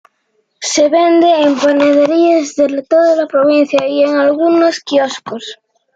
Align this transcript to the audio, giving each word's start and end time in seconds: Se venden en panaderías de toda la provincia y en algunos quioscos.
Se 0.61 0.89
venden 0.89 1.43
en 1.43 1.59
panaderías 1.59 2.55
de 2.55 2.81
toda 2.89 3.15
la 3.15 3.27
provincia 3.27 3.87
y 3.87 4.01
en 4.01 4.15
algunos 4.17 4.79
quioscos. 4.79 5.59